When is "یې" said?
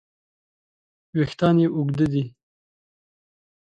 1.63-1.67